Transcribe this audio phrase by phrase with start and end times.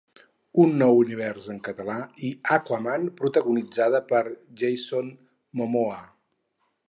[0.61, 1.97] Un nou univers en català
[2.29, 4.23] i Aquaman protagonitzada per
[4.63, 5.15] Jason
[5.61, 6.01] Momoa.